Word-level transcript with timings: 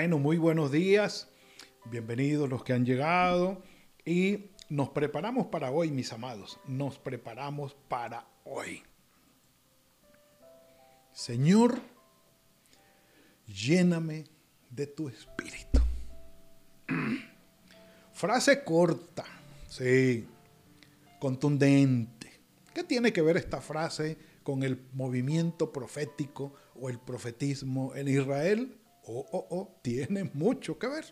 Bueno, 0.00 0.18
muy 0.18 0.38
buenos 0.38 0.72
días. 0.72 1.28
Bienvenidos 1.84 2.48
los 2.48 2.64
que 2.64 2.72
han 2.72 2.86
llegado. 2.86 3.62
Y 4.02 4.46
nos 4.70 4.88
preparamos 4.88 5.48
para 5.48 5.70
hoy, 5.70 5.90
mis 5.90 6.10
amados. 6.14 6.58
Nos 6.66 6.98
preparamos 6.98 7.76
para 7.86 8.26
hoy. 8.44 8.82
Señor, 11.12 11.78
lléname 13.46 14.24
de 14.70 14.86
tu 14.86 15.10
espíritu. 15.10 15.82
Frase 18.14 18.64
corta, 18.64 19.26
sí, 19.68 20.26
contundente. 21.18 22.40
¿Qué 22.72 22.84
tiene 22.84 23.12
que 23.12 23.20
ver 23.20 23.36
esta 23.36 23.60
frase 23.60 24.16
con 24.44 24.62
el 24.62 24.82
movimiento 24.94 25.70
profético 25.74 26.54
o 26.74 26.88
el 26.88 26.98
profetismo 26.98 27.94
en 27.94 28.08
Israel? 28.08 28.79
Oh, 29.04 29.26
oh, 29.32 29.46
oh, 29.50 29.78
tiene 29.82 30.24
mucho 30.24 30.78
que 30.78 30.86
ver. 30.88 31.04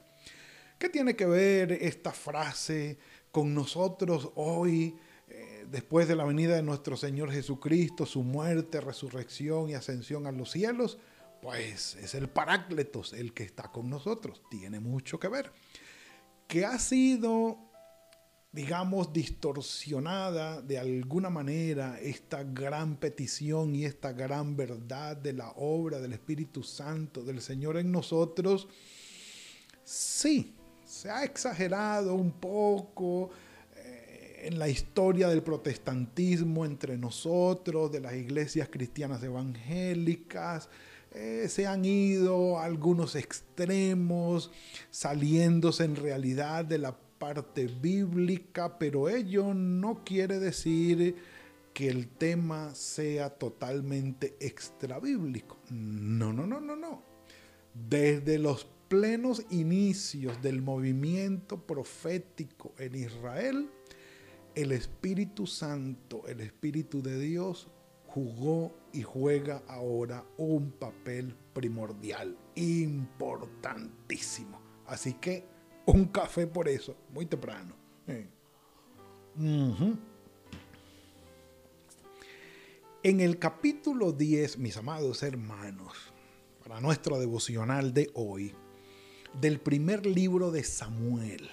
¿Qué 0.79 0.89
tiene 0.89 1.17
que 1.17 1.27
ver 1.27 1.73
esta 1.73 2.13
frase 2.13 2.99
con 3.33 3.55
nosotros 3.55 4.31
hoy, 4.37 4.97
eh, 5.29 5.67
después 5.69 6.07
de 6.07 6.15
la 6.15 6.25
venida 6.25 6.55
de 6.55 6.63
nuestro 6.63 6.97
Señor 6.97 7.33
Jesucristo, 7.33 8.07
su 8.07 8.23
muerte, 8.23 8.81
resurrección 8.81 9.71
y 9.71 9.75
ascensión 9.75 10.27
a 10.27 10.33
los 10.33 10.53
cielos? 10.53 10.99
Pues 11.43 11.97
es 11.97 12.15
el 12.15 12.29
Parácletos 12.29 13.13
el 13.13 13.33
que 13.33 13.45
está 13.45 13.73
con 13.73 13.91
nosotros. 13.91 14.43
Tiene 14.51 14.81
mucho 14.81 15.19
que 15.19 15.29
ver. 15.29 15.53
Que 16.47 16.65
ha 16.65 16.79
sido, 16.79 17.68
digamos, 18.51 19.13
distorsionada 19.13 20.63
de 20.63 20.79
alguna 20.79 21.29
manera 21.29 21.99
esta 22.01 22.43
gran 22.43 22.97
petición 22.97 23.75
y 23.75 23.85
esta 23.85 24.13
gran 24.13 24.57
verdad 24.57 25.17
de 25.17 25.35
la 25.35 25.51
obra 25.57 26.01
del 26.01 26.15
Espíritu 26.15 26.63
Santo 26.63 27.23
del 27.23 27.43
Señor 27.43 27.77
en 27.77 27.93
nosotros. 27.93 28.69
Sí, 29.85 30.55
se 30.85 31.11
ha 31.11 31.25
exagerado 31.25 32.15
un 32.15 32.33
poco 32.33 33.31
eh, 33.77 34.43
en 34.45 34.59
la 34.59 34.69
historia 34.69 35.29
del 35.29 35.43
protestantismo 35.43 36.65
entre 36.65 36.97
nosotros, 36.97 37.93
de 37.93 38.01
las 38.01 38.15
iglesias 38.15 38.69
cristianas 38.71 39.23
evangélicas, 39.23 40.71
eh, 41.13 41.47
se 41.49 41.67
han 41.67 41.85
ido 41.85 42.59
a 42.59 42.65
algunos 42.65 43.17
extremos, 43.17 44.51
saliéndose 44.91 45.85
en 45.85 45.97
realidad 45.97 46.65
de 46.65 46.79
la 46.79 46.97
parte 47.19 47.67
bíblica, 47.67 48.79
pero 48.79 49.09
ello 49.09 49.55
no 49.55 50.05
quiere 50.05 50.39
decir 50.39 51.17
que 51.75 51.89
el 51.89 52.09
tema 52.09 52.75
sea 52.75 53.31
totalmente 53.31 54.37
extra 54.41 54.99
bíblico. 54.99 55.59
No, 55.71 56.33
no, 56.33 56.47
no, 56.47 56.61
no, 56.61 56.77
no. 56.77 57.03
Desde 57.73 58.39
los 58.39 58.67
plenos 58.89 59.45
inicios 59.51 60.41
del 60.43 60.63
movimiento 60.63 61.67
profético 61.67 62.73
en 62.79 62.95
Israel, 62.95 63.71
el 64.55 64.73
Espíritu 64.73 65.47
Santo, 65.47 66.27
el 66.27 66.41
Espíritu 66.41 67.03
de 67.03 67.21
Dios, 67.21 67.69
jugó 68.07 68.75
y 68.93 69.03
juega 69.03 69.63
ahora 69.69 70.25
un 70.39 70.73
papel 70.73 71.37
primordial, 71.53 72.37
importantísimo. 72.57 74.61
Así 74.87 75.15
que 75.15 75.58
un 75.95 76.07
café 76.07 76.47
por 76.47 76.69
eso, 76.69 76.95
muy 77.13 77.27
temprano. 77.27 77.75
En 83.03 83.21
el 83.21 83.39
capítulo 83.39 84.13
10, 84.13 84.59
mis 84.59 84.77
amados 84.77 85.23
hermanos, 85.23 85.95
para 86.63 86.81
nuestro 86.81 87.19
devocional 87.19 87.95
de 87.95 88.11
hoy, 88.15 88.55
del 89.41 89.61
primer 89.61 90.05
libro 90.05 90.51
de 90.51 90.65
Samuel. 90.65 91.49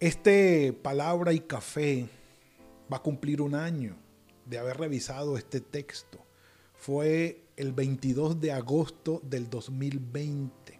Este 0.00 0.72
palabra 0.72 1.32
y 1.32 1.40
café 1.40 2.08
va 2.92 2.98
a 2.98 3.02
cumplir 3.02 3.42
un 3.42 3.54
año 3.54 3.96
de 4.46 4.58
haber 4.58 4.78
revisado 4.78 5.36
este 5.36 5.60
texto. 5.60 6.24
Fue 6.74 7.44
el 7.56 7.72
22 7.72 8.40
de 8.40 8.52
agosto 8.52 9.20
del 9.24 9.48
2020. 9.50 10.71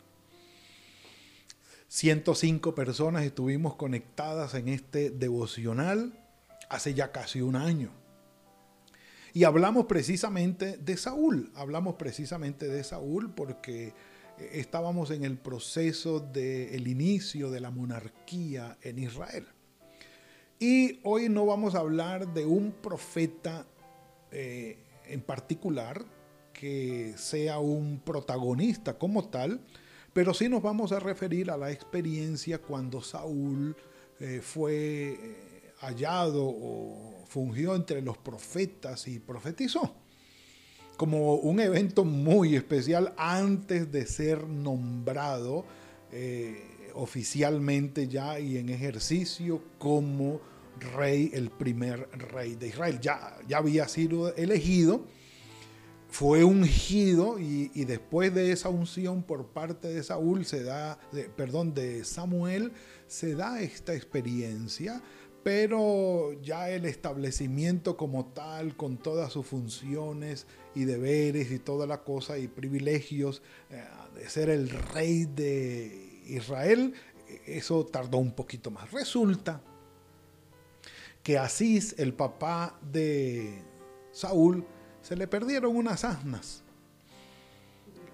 105 1.93 2.75
personas 2.75 3.23
estuvimos 3.23 3.75
conectadas 3.77 4.55
en 4.55 4.69
este 4.69 5.11
devocional 5.11 6.19
hace 6.71 6.95
ya 6.95 7.13
casi 7.13 7.43
un 7.43 7.55
año. 7.55 7.91
Y 9.35 9.45
hablamos 9.45 9.85
precisamente 9.85 10.79
de 10.79 10.97
Saúl. 10.97 11.53
Hablamos 11.55 11.97
precisamente 11.97 12.67
de 12.67 12.83
Saúl 12.83 13.35
porque 13.35 13.93
estábamos 14.39 15.11
en 15.11 15.23
el 15.23 15.37
proceso 15.37 16.19
del 16.19 16.89
inicio 16.89 17.51
de 17.51 17.61
la 17.61 17.71
monarquía 17.71 18.79
en 18.81 18.99
Israel. 18.99 19.47
Y 20.59 20.99
hoy 21.03 21.29
no 21.29 21.45
vamos 21.45 21.75
a 21.75 21.81
hablar 21.81 22.33
de 22.33 22.47
un 22.47 22.73
profeta 22.73 23.67
eh, 24.31 24.79
en 25.09 25.21
particular 25.21 26.03
que 26.55 27.13
sea 27.19 27.59
un 27.59 28.01
protagonista 28.03 28.97
como 28.97 29.29
tal, 29.29 29.61
pero 30.13 30.35
sí 30.35 30.49
nos 30.49 30.63
vamos 30.63 30.93
a 30.93 31.01
referir 31.01 31.51
a 31.51 31.57
la 31.57 31.71
experiencia 31.71 32.59
cuando 32.59 33.01
Saúl 33.03 33.77
eh, 34.21 34.41
fue 34.43 35.13
eh, 35.13 35.73
hallado 35.81 36.45
o 36.45 37.25
fungió 37.27 37.75
entre 37.75 38.03
los 38.03 38.19
profetas 38.19 39.09
y 39.09 39.19
profetizó 39.19 39.95
como 40.97 41.35
un 41.35 41.59
evento 41.59 42.05
muy 42.05 42.55
especial 42.55 43.13
antes 43.17 43.91
de 43.91 44.07
ser 44.07 44.47
nombrado 44.47 45.65
eh, 46.13 46.91
oficialmente 46.95 48.07
ya 48.07 48.39
y 48.39 48.59
en 48.59 48.69
ejercicio 48.69 49.63
como 49.79 50.41
rey, 50.95 51.31
el 51.35 51.51
primer 51.51 52.09
rey 52.13 52.55
de 52.55 52.69
Israel. 52.69 53.01
Ya, 53.01 53.37
ya 53.49 53.59
había 53.59 53.89
sido 53.89 54.35
elegido, 54.37 55.07
fue 56.13 56.45
ungido 56.45 57.39
y, 57.39 57.69
después 57.87 58.35
de 58.35 58.53
esa 58.53 58.69
unción 58.69 59.23
por 59.23 59.47
parte 59.47 59.89
de 59.89 60.03
Saúl 60.03 60.45
se 60.45 60.63
da, 60.63 60.99
perdón, 61.37 61.73
de 61.73 62.05
Samuel, 62.05 62.73
se 63.07 63.35
da 63.35 63.63
esta 63.63 63.95
experiencia 63.95 65.03
pero 65.43 66.35
ya 66.41 66.71
el 66.71 66.85
establecimiento 66.85 67.97
como 67.97 68.27
tal, 68.27 68.77
con 68.77 68.97
todas 68.97 69.33
sus 69.33 69.45
funciones 69.45 70.47
y 70.75 70.85
deberes 70.85 71.51
y 71.51 71.59
toda 71.59 71.85
la 71.87 72.05
cosa 72.05 72.39
y 72.39 72.47
privilegios 72.47 73.43
eh, 73.71 73.83
de 74.15 74.29
ser 74.29 74.51
el 74.51 74.71
rey 74.71 75.25
de 75.25 76.23
Israel, 76.27 76.95
eso 77.45 77.85
tardó 77.87 78.19
un 78.19 78.31
poquito 78.31 78.71
más. 78.71 78.93
Resulta 78.93 79.61
que 81.25 81.39
Asís, 81.39 81.97
el 81.99 82.15
papá 82.15 82.79
de 82.93 83.65
Saúl, 84.13 84.65
se 85.03 85.17
le 85.17 85.27
perdieron 85.27 85.77
unas 85.77 86.05
asnas. 86.05 86.63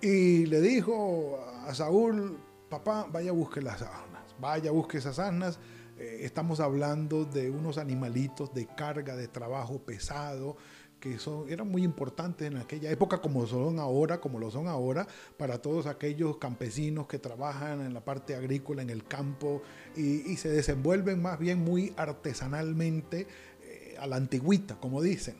Y 0.00 0.46
le 0.46 0.61
dijo 0.61 1.38
a 1.67 1.75
Saúl, 1.75 2.38
papá, 2.69 3.06
vaya 3.11 3.32
buscar 3.32 3.62
las 3.62 3.82
asnas, 3.82 4.35
vaya 4.40 4.70
buscar 4.70 4.99
esas 4.99 5.19
asnas 5.19 5.58
eh, 5.99 6.20
estamos 6.25 6.61
hablando 6.61 7.25
de 7.25 7.50
unos 7.50 7.76
animalitos 7.76 8.55
de 8.55 8.67
carga, 8.67 9.17
de 9.17 9.26
trabajo 9.26 9.81
pesado, 9.81 10.56
que 11.00 11.19
son, 11.19 11.49
eran 11.50 11.69
muy 11.69 11.82
importantes 11.82 12.46
en 12.46 12.56
aquella 12.56 12.90
época 12.90 13.20
como 13.20 13.46
son 13.46 13.81
ahora, 13.81 14.20
como 14.20 14.38
lo 14.38 14.49
son 14.50 14.69
ahora, 14.69 15.08
para 15.37 15.58
todos 15.58 15.87
aquellos 15.87 16.37
campesinos 16.38 17.08
que 17.08 17.19
trabajan 17.19 17.81
en 17.81 17.94
la 17.94 18.05
parte 18.05 18.37
agrícola, 18.37 18.82
en 18.82 18.90
el 18.90 19.05
campo, 19.05 19.62
y, 19.96 20.37
se 20.37 20.50
desenvuelven 20.50 21.20
más 21.20 21.38
bien 21.40 21.64
muy 21.64 21.93
artesanalmente 21.96 23.26
eh, 23.62 23.96
a 23.99 24.06
la 24.06 24.17
antigüita, 24.17 24.76
como 24.76 25.02
dicen. 25.02 25.37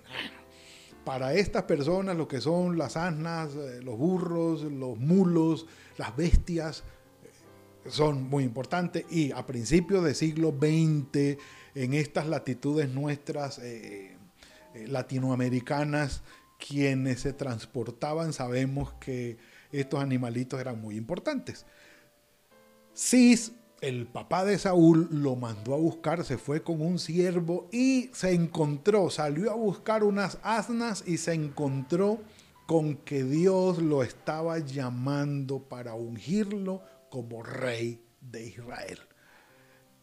Para 1.05 1.35
estas 1.35 1.63
personas 1.65 2.17
lo 2.17 2.29
que 2.29 2.41
son 2.41 2.77
las 2.77 2.97
asnas, 2.97 3.55
eh, 3.55 3.81
los 3.83 3.97
burros, 3.97 4.63
los 4.63 4.99
mulos, 4.99 5.67
las 5.97 6.15
bestias, 6.17 6.85
son 7.89 8.29
muy 8.29 8.45
importantes 8.45 9.05
y 9.11 9.33
a 9.33 9.47
principios 9.47 10.05
del 10.05 10.15
siglo 10.15 10.51
XX, 10.51 11.39
en 11.75 11.95
estas 11.95 12.27
latitudes 12.27 12.89
nuestras 12.89 13.59
eh, 13.59 14.17
eh, 14.75 14.87
latinoamericanas, 14.89 16.23
quienes 16.59 17.21
se 17.21 17.33
transportaban 17.33 18.33
sabemos 18.33 18.95
que 18.95 19.39
estos 19.71 20.01
animalitos 20.01 20.61
eran 20.61 20.81
muy 20.81 20.97
importantes. 20.97 21.67
Cis, 22.95 23.53
el 23.81 24.07
papá 24.07 24.45
de 24.45 24.59
Saúl, 24.59 25.09
lo 25.11 25.37
mandó 25.37 25.75
a 25.75 25.79
buscar, 25.79 26.25
se 26.25 26.39
fue 26.39 26.63
con 26.63 26.81
un 26.81 26.99
siervo 26.99 27.69
y 27.71 28.11
se 28.13 28.33
encontró, 28.33 29.11
salió 29.11 29.51
a 29.51 29.55
buscar 29.55 30.05
unas 30.05 30.39
asnas 30.43 31.05
y 31.07 31.19
se 31.19 31.35
encontró 31.35 32.19
con 32.67 32.97
que 32.97 33.25
Dios 33.25 33.79
lo 33.79 34.03
estaba 34.03 34.59
llamando 34.59 35.61
para 35.61 35.95
ungirlo 35.95 36.83
como 37.09 37.43
rey 37.43 38.03
de 38.21 38.47
Israel. 38.47 38.99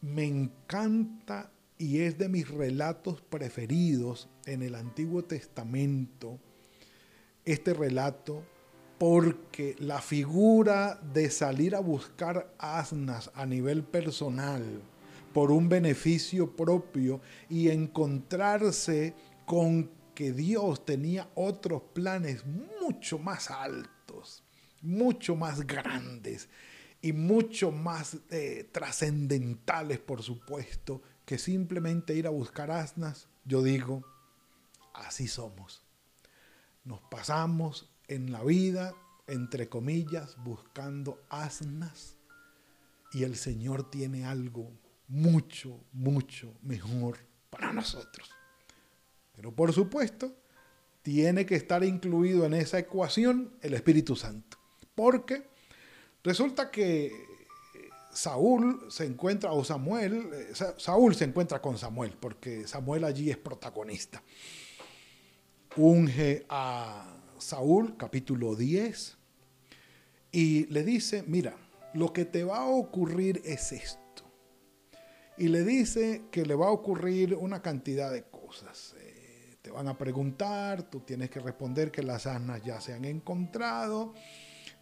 Me 0.01 0.25
encanta 0.25 1.51
y 1.77 1.99
es 1.99 2.17
de 2.17 2.29
mis 2.29 2.49
relatos 2.49 3.21
preferidos 3.21 4.29
en 4.45 4.63
el 4.63 4.75
Antiguo 4.75 5.23
Testamento 5.23 6.39
este 7.43 7.73
relato 7.73 8.43
porque 8.97 9.75
la 9.79 10.01
figura 10.01 10.99
de 11.13 11.29
salir 11.29 11.75
a 11.75 11.79
buscar 11.79 12.53
asnas 12.57 13.31
a 13.33 13.45
nivel 13.45 13.83
personal 13.83 14.81
por 15.33 15.51
un 15.51 15.67
beneficio 15.67 16.55
propio 16.55 17.19
y 17.49 17.69
encontrarse 17.69 19.13
con 19.45 19.91
que 20.13 20.31
Dios 20.31 20.85
tenía 20.85 21.29
otros 21.35 21.81
planes 21.93 22.45
mucho 22.45 23.19
más 23.19 23.51
altos, 23.51 24.43
mucho 24.81 25.35
más 25.35 25.67
grandes 25.67 26.47
y 27.01 27.11
mucho 27.11 27.71
más 27.71 28.17
eh, 28.29 28.69
trascendentales, 28.71 29.99
por 29.99 30.23
supuesto, 30.23 31.01
que 31.25 31.37
simplemente 31.37 32.15
ir 32.15 32.27
a 32.27 32.31
buscar 32.31 32.71
asnas, 32.71 33.27
yo 33.43 33.61
digo, 33.61 34.05
así 34.93 35.27
somos. 35.27 35.83
Nos 36.85 37.01
pasamos 37.01 37.89
en 38.07 38.31
la 38.31 38.43
vida, 38.43 38.93
entre 39.27 39.69
comillas, 39.69 40.35
buscando 40.43 41.21
asnas 41.29 42.15
y 43.11 43.23
el 43.23 43.35
Señor 43.35 43.89
tiene 43.89 44.25
algo 44.25 44.71
mucho, 45.07 45.79
mucho 45.93 46.53
mejor 46.61 47.17
para 47.49 47.71
nosotros. 47.71 48.29
Pero 49.35 49.53
por 49.53 49.73
supuesto, 49.73 50.35
tiene 51.01 51.45
que 51.45 51.55
estar 51.55 51.83
incluido 51.83 52.45
en 52.45 52.53
esa 52.53 52.79
ecuación 52.79 53.53
el 53.61 53.73
Espíritu 53.73 54.15
Santo. 54.15 54.57
Porque 54.95 55.47
resulta 56.23 56.71
que 56.71 57.11
Saúl 58.11 58.85
se 58.89 59.05
encuentra, 59.05 59.51
o 59.51 59.63
Samuel, 59.63 60.29
eh, 60.33 60.53
Saúl 60.77 61.15
se 61.15 61.25
encuentra 61.25 61.61
con 61.61 61.77
Samuel, 61.77 62.15
porque 62.19 62.67
Samuel 62.67 63.03
allí 63.03 63.29
es 63.29 63.37
protagonista. 63.37 64.23
Unge 65.75 66.45
a 66.49 67.24
Saúl, 67.37 67.97
capítulo 67.97 68.55
10, 68.55 69.17
y 70.31 70.65
le 70.67 70.83
dice, 70.83 71.23
mira, 71.27 71.55
lo 71.93 72.11
que 72.13 72.25
te 72.25 72.43
va 72.43 72.59
a 72.59 72.67
ocurrir 72.67 73.41
es 73.45 73.71
esto. 73.71 74.01
Y 75.37 75.49
le 75.49 75.63
dice 75.63 76.23
que 76.31 76.45
le 76.45 76.55
va 76.55 76.67
a 76.67 76.71
ocurrir 76.71 77.35
una 77.35 77.61
cantidad 77.61 78.11
de 78.11 78.23
cosas. 78.23 78.95
Eh, 78.99 79.57
te 79.61 79.71
van 79.71 79.87
a 79.87 79.97
preguntar, 79.97 80.83
tú 80.89 81.01
tienes 81.01 81.29
que 81.29 81.39
responder 81.39 81.91
que 81.91 82.03
las 82.03 82.25
asnas 82.25 82.63
ya 82.63 82.79
se 82.79 82.93
han 82.93 83.05
encontrado 83.05 84.13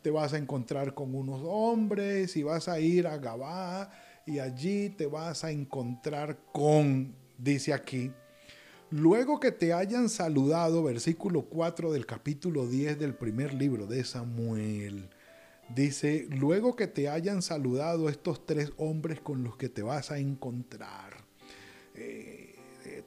te 0.03 0.11
vas 0.11 0.33
a 0.33 0.38
encontrar 0.38 0.94
con 0.94 1.15
unos 1.15 1.41
hombres 1.45 2.35
y 2.35 2.44
vas 2.44 2.67
a 2.67 2.79
ir 2.79 3.07
a 3.07 3.17
Gabá 3.17 3.89
y 4.25 4.39
allí 4.39 4.89
te 4.89 5.07
vas 5.07 5.45
a 5.45 5.51
encontrar 5.51 6.39
con, 6.51 7.15
dice 7.38 7.73
aquí, 7.73 8.11
luego 8.94 9.40
que 9.40 9.51
te 9.51 9.74
hayan 9.74 10.10
saludado, 10.10 10.84
versículo 10.84 11.44
4 11.44 11.92
del 11.92 12.06
capítulo 12.06 12.68
10 12.68 13.00
del 13.00 13.16
primer 13.16 13.54
libro 13.54 13.88
de 13.88 14.04
Samuel, 14.04 15.10
dice, 15.75 16.28
luego 16.30 16.75
que 16.75 16.88
te 16.88 17.10
hayan 17.10 17.42
saludado 17.42 18.10
estos 18.10 18.45
tres 18.45 18.72
hombres 18.78 19.19
con 19.19 19.44
los 19.44 19.57
que 19.57 19.69
te 19.69 19.81
vas 19.81 20.12
a 20.12 20.19
encontrar, 20.19 21.25
eh, 21.95 22.56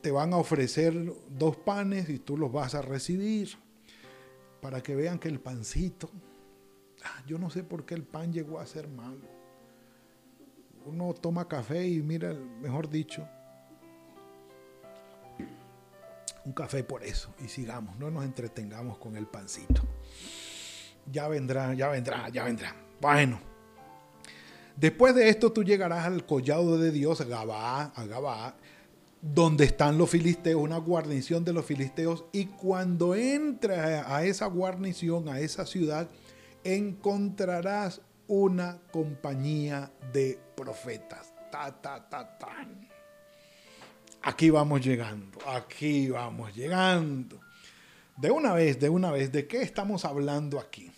te 0.01 0.11
van 0.11 0.33
a 0.33 0.39
ofrecer 0.39 0.95
dos 1.39 1.57
panes 1.57 2.09
y 2.09 2.19
tú 2.19 2.37
los 2.37 2.53
vas 2.53 2.75
a 2.75 2.83
recibir 2.83 3.51
para 4.61 4.83
que 4.83 4.95
vean 4.95 5.19
que 5.19 5.29
el 5.29 5.41
pancito 5.41 6.11
Ah, 7.07 7.23
yo 7.27 7.39
no 7.39 7.51
sé 7.51 7.63
por 7.63 7.85
qué 7.85 7.95
el 7.95 8.03
pan 8.03 8.33
llegó 8.33 8.59
a 8.59 8.67
ser 8.67 8.89
malo. 8.89 9.29
Uno 10.85 11.15
toma 11.15 11.47
café 11.47 11.87
y 11.87 12.03
mira, 12.03 12.35
mejor 12.61 12.89
dicho, 12.89 13.29
un 16.47 16.53
café 16.53 16.85
por 16.85 17.03
eso 17.03 17.35
y 17.45 17.49
sigamos, 17.49 17.99
no 17.99 18.11
nos 18.11 18.25
entretengamos 18.25 18.99
con 18.99 19.17
el 19.17 19.27
pancito. 19.27 19.83
Ya 21.11 21.27
vendrá, 21.29 21.75
ya 21.75 21.89
vendrá, 21.89 22.29
ya 22.29 22.45
vendrá. 22.45 22.75
Bueno, 23.01 23.41
después 24.77 25.15
de 25.17 25.29
esto 25.29 25.53
tú 25.53 25.65
llegarás 25.65 26.07
al 26.07 26.25
collado 26.25 26.79
de 26.79 26.93
Dios, 26.93 27.21
a 27.21 27.25
Gabá, 27.25 27.93
a 27.95 28.05
Gabá, 28.05 28.55
donde 29.21 29.65
están 29.65 29.99
los 29.99 30.09
filisteos, 30.09 30.63
una 30.63 30.79
guarnición 30.79 31.45
de 31.45 31.53
los 31.53 31.67
filisteos, 31.67 32.25
y 32.31 32.47
cuando 32.47 33.17
entra 33.17 34.15
a 34.15 34.25
esa 34.25 34.47
guarnición, 34.47 35.29
a 35.29 35.41
esa 35.41 35.67
ciudad, 35.67 36.09
encontrarás 36.63 38.03
una 38.29 38.79
compañía 38.93 39.91
de 40.13 40.39
profetas. 40.55 41.33
Ta, 41.51 41.73
ta, 41.81 42.09
ta, 42.09 42.39
Aquí 44.23 44.51
vamos 44.51 44.85
llegando, 44.85 45.39
aquí 45.47 46.11
vamos 46.11 46.55
llegando. 46.55 47.41
De 48.17 48.31
una 48.31 48.55
vez, 48.55 48.81
de 48.81 48.89
una 48.89 49.11
vez, 49.11 49.31
¿de 49.31 49.47
qué 49.47 49.63
estamos 49.63 50.05
hablando 50.05 50.59
aquí? 50.59 50.91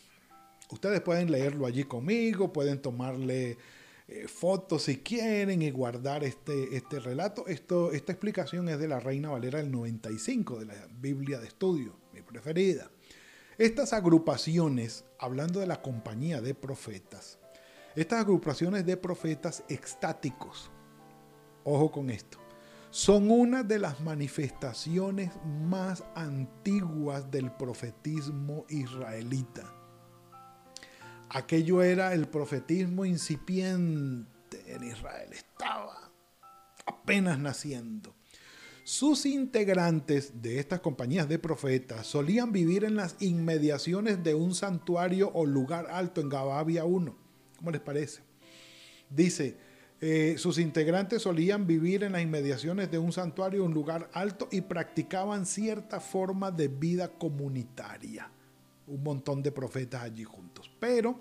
Ustedes 0.71 1.01
pueden 1.01 1.31
leerlo 1.31 1.67
allí 1.67 1.85
conmigo, 1.85 2.53
pueden 2.53 2.81
tomarle 2.81 3.59
eh, 4.07 4.27
fotos 4.27 4.85
si 4.85 4.99
quieren 4.99 5.61
y 5.61 5.71
guardar 5.71 6.25
este, 6.25 6.77
este 6.77 6.99
relato. 6.99 7.47
Esto, 7.47 7.93
esta 7.93 8.13
explicación 8.13 8.69
es 8.69 8.79
de 8.79 8.89
la 8.89 9.01
Reina 9.01 9.31
Valera 9.31 9.59
del 9.59 9.71
95, 9.71 10.61
de 10.61 10.67
la 10.67 10.89
Biblia 10.99 11.39
de 11.41 11.49
Estudio, 11.49 11.97
mi 12.13 12.23
preferida. 12.23 12.91
Estas 13.59 13.93
agrupaciones, 13.93 15.05
hablando 15.19 15.61
de 15.61 15.67
la 15.67 15.83
compañía 15.83 16.41
de 16.41 16.55
profetas, 16.55 17.39
estas 17.97 18.21
agrupaciones 18.21 18.87
de 18.87 18.97
profetas 18.97 19.65
extáticos, 19.69 20.71
ojo 21.65 21.91
con 21.91 22.09
esto, 22.09 22.39
son 22.91 23.31
una 23.31 23.63
de 23.63 23.79
las 23.79 24.01
manifestaciones 24.01 25.31
más 25.45 26.05
antiguas 26.15 27.31
del 27.31 27.51
profetismo 27.53 28.65
israelita. 28.69 29.65
Aquello 31.31 31.83
era 31.83 32.15
el 32.15 32.27
profetismo 32.29 33.05
incipiente 33.05 34.63
en 34.67 34.85
Israel, 34.85 35.31
estaba 35.33 36.11
apenas 36.87 37.39
naciendo. 37.39 38.15
Sus 38.85 39.27
integrantes 39.27 40.41
de 40.41 40.59
estas 40.59 40.81
compañías 40.81 41.29
de 41.29 41.39
profetas 41.39 42.07
solían 42.07 42.53
vivir 42.53 42.85
en 42.85 42.97
las 42.97 43.17
inmediaciones 43.21 44.25
de 44.25 44.35
un 44.35 44.55
santuario 44.55 45.31
o 45.35 45.45
lugar 45.45 45.89
alto 45.91 46.23
en 46.23 46.31
Gababia 46.31 46.87
1. 46.87 47.15
¿Cómo 47.59 47.71
les 47.71 47.83
parece? 47.83 48.23
Dice, 49.11 49.59
eh, 50.01 50.37
sus 50.39 50.59
integrantes 50.59 51.23
solían 51.23 51.67
vivir 51.67 52.05
en 52.05 52.13
las 52.13 52.23
inmediaciones 52.23 52.91
de 52.91 52.99
un 52.99 53.13
santuario 53.13 53.65
un 53.65 53.75
lugar 53.75 54.09
alto 54.13 54.49
y 54.53 54.61
practicaban 54.61 55.45
cierta 55.45 55.99
forma 55.99 56.53
de 56.53 56.69
vida 56.69 57.09
comunitaria. 57.09 58.31
Un 58.87 59.03
montón 59.03 59.43
de 59.43 59.51
profetas 59.51 60.03
allí 60.03 60.23
juntos. 60.23 60.71
Pero 60.79 61.19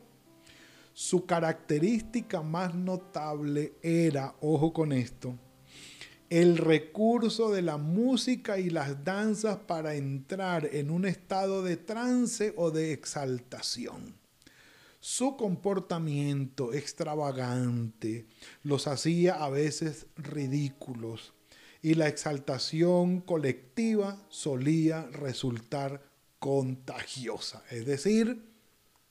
su 0.94 1.26
característica 1.26 2.44
más 2.44 2.76
notable 2.76 3.74
era, 3.82 4.36
ojo 4.42 4.72
con 4.74 4.92
esto, 4.92 5.36
el 6.30 6.58
recurso 6.58 7.52
de 7.52 7.62
la 7.62 7.78
música 7.78 8.60
y 8.60 8.70
las 8.70 9.04
danzas 9.04 9.58
para 9.58 9.96
entrar 9.96 10.70
en 10.72 10.92
un 10.92 11.06
estado 11.06 11.64
de 11.64 11.78
trance 11.78 12.54
o 12.58 12.70
de 12.70 12.94
exaltación. 12.94 14.27
Su 15.10 15.38
comportamiento 15.38 16.74
extravagante 16.74 18.26
los 18.64 18.88
hacía 18.88 19.36
a 19.36 19.50
veces 19.50 20.08
ridículos 20.18 21.34
y 21.82 21.94
la 21.94 22.10
exaltación 22.10 23.22
colectiva 23.22 24.22
solía 24.28 25.04
resultar 25.06 26.04
contagiosa, 26.40 27.64
es 27.72 27.86
decir, 27.86 28.50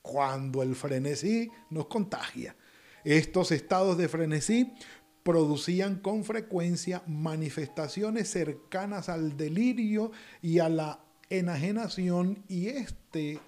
cuando 0.03 0.61
el 0.61 0.75
frenesí 0.75 1.49
nos 1.71 1.87
contagia. 1.87 2.55
Estos 3.03 3.51
estados 3.51 3.97
de 3.97 4.07
frenesí 4.07 4.71
producían 5.23 5.95
con 5.95 6.23
frecuencia 6.23 7.01
manifestaciones 7.07 8.29
cercanas 8.29 9.09
al 9.09 9.35
delirio 9.35 10.11
y 10.43 10.59
a 10.59 10.69
la 10.69 10.99
enajenación 11.31 12.43
y 12.47 12.67
este 12.67 13.39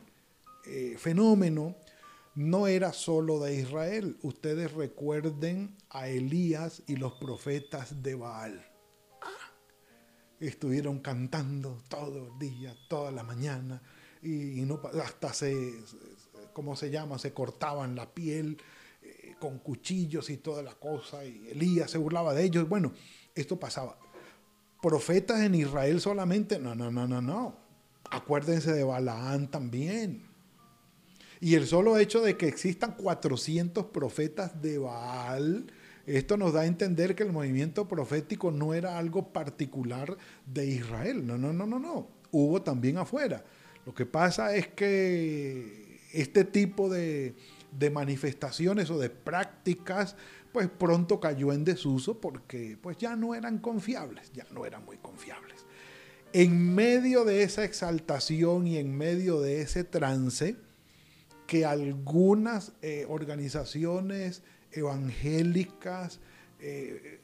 eh, 0.65 0.95
fenómeno 0.97 1.75
no 2.35 2.67
era 2.67 2.93
solo 2.93 3.39
de 3.39 3.55
Israel. 3.55 4.17
Ustedes 4.21 4.73
recuerden 4.73 5.75
a 5.89 6.07
Elías 6.07 6.83
y 6.87 6.95
los 6.95 7.13
profetas 7.13 8.01
de 8.01 8.15
Baal. 8.15 8.65
estuvieron 10.39 10.99
cantando 10.99 11.83
todo 11.89 12.27
el 12.27 12.39
día, 12.39 12.73
toda 12.87 13.11
la 13.11 13.23
mañana, 13.23 13.81
y, 14.21 14.61
no, 14.61 14.81
hasta 15.03 15.33
se, 15.33 15.73
¿cómo 16.53 16.75
se 16.75 16.89
llama? 16.89 17.19
Se 17.19 17.33
cortaban 17.33 17.95
la 17.95 18.13
piel 18.13 18.57
eh, 19.01 19.35
con 19.39 19.59
cuchillos 19.59 20.29
y 20.29 20.37
toda 20.37 20.61
la 20.61 20.75
cosa, 20.75 21.25
y 21.25 21.49
Elías 21.49 21.91
se 21.91 21.97
burlaba 21.97 22.33
de 22.33 22.43
ellos. 22.43 22.69
Bueno, 22.69 22.93
esto 23.35 23.59
pasaba. 23.59 23.97
Profetas 24.81 25.41
en 25.41 25.55
Israel 25.55 25.99
solamente, 25.99 26.57
no, 26.57 26.73
no, 26.73 26.89
no, 26.89 27.07
no, 27.07 27.21
no. 27.21 27.57
Acuérdense 28.11 28.71
de 28.71 28.83
Balaán 28.83 29.51
también. 29.51 30.28
Y 31.41 31.55
el 31.55 31.67
solo 31.67 31.97
hecho 31.97 32.21
de 32.21 32.35
que 32.35 32.47
existan 32.47 32.95
400 32.95 33.85
profetas 33.85 34.61
de 34.61 34.77
Baal, 34.77 35.71
esto 36.05 36.37
nos 36.37 36.53
da 36.53 36.61
a 36.61 36.65
entender 36.65 37.15
que 37.15 37.23
el 37.23 37.31
movimiento 37.31 37.87
profético 37.87 38.51
no 38.51 38.73
era 38.73 38.97
algo 38.97 39.31
particular 39.31 40.17
de 40.45 40.67
Israel. 40.67 41.25
No, 41.25 41.37
no, 41.37 41.53
no, 41.53 41.65
no, 41.65 41.79
no. 41.79 42.07
Hubo 42.31 42.61
también 42.61 42.97
afuera. 42.97 43.43
Lo 43.85 43.93
que 43.93 44.05
pasa 44.05 44.55
es 44.55 44.67
que 44.67 46.01
este 46.11 46.43
tipo 46.43 46.89
de, 46.89 47.35
de 47.71 47.89
manifestaciones 47.89 48.89
o 48.89 48.99
de 48.99 49.09
prácticas, 49.09 50.15
pues 50.51 50.67
pronto 50.67 51.19
cayó 51.19 51.53
en 51.53 51.63
desuso 51.63 52.19
porque 52.19 52.77
pues 52.81 52.97
ya 52.97 53.15
no 53.15 53.35
eran 53.35 53.59
confiables, 53.59 54.31
ya 54.33 54.45
no 54.51 54.65
eran 54.65 54.83
muy 54.85 54.97
confiables. 54.97 55.65
En 56.33 56.75
medio 56.75 57.23
de 57.23 57.43
esa 57.43 57.63
exaltación 57.63 58.67
y 58.67 58.77
en 58.77 58.95
medio 58.95 59.41
de 59.41 59.61
ese 59.61 59.83
trance, 59.83 60.57
que 61.49 61.65
algunas 61.65 62.73
eh, 62.83 63.07
organizaciones 63.09 64.43
evangélicas 64.71 66.19
eh, 66.59 67.19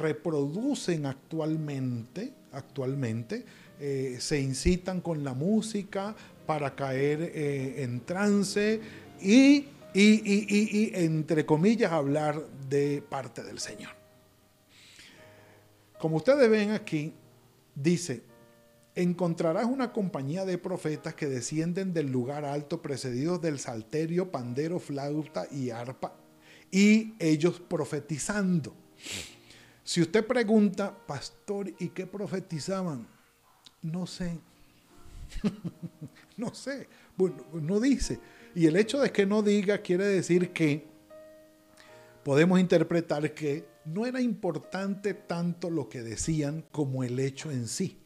reproducen 0.00 1.04
actualmente, 1.04 2.32
actualmente 2.52 3.44
eh, 3.78 4.16
se 4.18 4.40
incitan 4.40 5.02
con 5.02 5.22
la 5.22 5.34
música 5.34 6.16
para 6.46 6.74
caer 6.74 7.32
en 7.34 8.00
trance 8.00 8.80
y, 9.20 9.66
y, 9.92 10.90
entre 10.94 11.44
comillas, 11.44 11.92
hablar 11.92 12.46
de 12.70 13.02
parte 13.06 13.42
del 13.42 13.58
Señor. 13.58 13.90
Como 15.98 16.16
ustedes 16.16 16.48
ven 16.48 16.70
aquí, 16.70 17.12
dice, 17.74 18.22
encontrarás 18.96 19.66
una 19.66 19.92
compañía 19.92 20.46
de 20.46 20.58
profetas 20.58 21.14
que 21.14 21.26
descienden 21.26 21.92
del 21.92 22.10
lugar 22.10 22.44
alto 22.44 22.80
precedidos 22.80 23.40
del 23.42 23.58
salterio, 23.58 24.32
pandero, 24.32 24.80
flauta 24.80 25.46
y 25.52 25.70
arpa, 25.70 26.16
y 26.70 27.14
ellos 27.18 27.60
profetizando. 27.60 28.74
Si 29.84 30.00
usted 30.00 30.26
pregunta, 30.26 30.96
pastor, 31.06 31.72
¿y 31.78 31.90
qué 31.90 32.06
profetizaban? 32.06 33.06
No 33.82 34.06
sé. 34.06 34.38
no 36.36 36.54
sé. 36.54 36.88
Bueno, 37.16 37.36
no 37.52 37.78
dice. 37.78 38.18
Y 38.54 38.66
el 38.66 38.76
hecho 38.76 38.98
de 38.98 39.12
que 39.12 39.26
no 39.26 39.42
diga 39.42 39.78
quiere 39.78 40.06
decir 40.06 40.52
que 40.52 40.86
podemos 42.24 42.58
interpretar 42.58 43.34
que 43.34 43.68
no 43.84 44.06
era 44.06 44.20
importante 44.20 45.14
tanto 45.14 45.70
lo 45.70 45.88
que 45.88 46.02
decían 46.02 46.64
como 46.72 47.04
el 47.04 47.20
hecho 47.20 47.50
en 47.50 47.68
sí. 47.68 48.00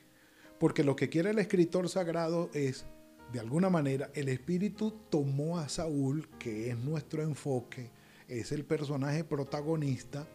Porque 0.60 0.84
lo 0.84 0.94
que 0.94 1.08
quiere 1.08 1.30
el 1.30 1.38
escritor 1.38 1.88
sagrado 1.88 2.50
es, 2.52 2.84
de 3.32 3.40
alguna 3.40 3.70
manera, 3.70 4.10
el 4.12 4.28
Espíritu 4.28 4.92
tomó 5.08 5.58
a 5.58 5.70
Saúl, 5.70 6.28
que 6.38 6.68
es 6.68 6.76
nuestro 6.76 7.22
enfoque, 7.22 7.90
es 8.28 8.52
el 8.52 8.66
personaje 8.66 9.24
protagonista, 9.24 10.28